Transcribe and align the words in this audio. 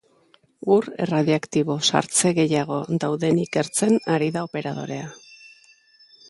Ur 0.75 0.85
erradiaktibo 1.03 1.75
sartze 1.91 2.31
gehiago 2.39 2.79
dauden 3.05 3.43
ikertzen 3.45 4.01
ari 4.15 4.31
da 4.39 4.45
operadorea. 4.49 5.07